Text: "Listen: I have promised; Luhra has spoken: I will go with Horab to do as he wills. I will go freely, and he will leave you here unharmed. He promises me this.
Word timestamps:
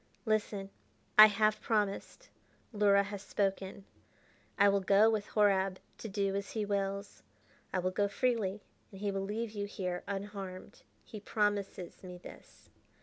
"Listen: 0.25 0.71
I 1.15 1.27
have 1.27 1.61
promised; 1.61 2.29
Luhra 2.73 3.03
has 3.03 3.21
spoken: 3.21 3.85
I 4.57 4.67
will 4.67 4.79
go 4.81 5.11
with 5.11 5.27
Horab 5.35 5.77
to 5.99 6.09
do 6.09 6.35
as 6.35 6.53
he 6.53 6.65
wills. 6.65 7.21
I 7.71 7.77
will 7.77 7.91
go 7.91 8.07
freely, 8.07 8.63
and 8.91 8.99
he 8.99 9.11
will 9.11 9.21
leave 9.21 9.51
you 9.51 9.67
here 9.67 10.01
unharmed. 10.07 10.81
He 11.03 11.19
promises 11.19 12.01
me 12.01 12.17
this. 12.17 12.71